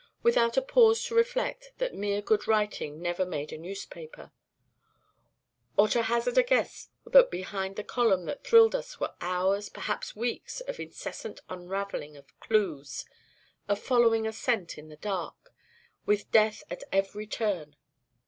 [0.23, 4.31] without a pause to reflect that mere good writing never made a newspaper,
[5.77, 10.15] or to hazard a guess that behind the column that thrilled us were hours, perhaps
[10.15, 13.05] weeks, of incessant unravelling of clues,
[13.69, 15.53] of following a scent in the dark,
[16.07, 17.75] with death at every turn.